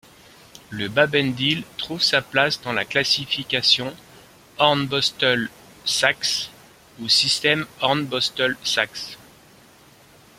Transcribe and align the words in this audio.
Le 0.71 0.87
babendil 0.87 1.63
trouve 1.77 2.01
sa 2.01 2.23
place 2.23 2.59
dans 2.61 2.73
la 2.73 2.85
classification 2.85 3.95
Hornbostel-Sachs 4.57 6.49
ou 6.99 7.07
système 7.07 7.67
Hornbostel-Sachs. 7.81 9.19